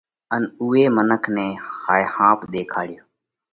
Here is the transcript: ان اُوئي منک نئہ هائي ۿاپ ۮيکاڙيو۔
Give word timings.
ان 0.33 0.43
اُوئي 0.61 0.83
منک 0.95 1.23
نئہ 1.35 1.47
هائي 1.83 2.05
ۿاپ 2.15 2.39
ۮيکاڙيو۔ 2.51 3.01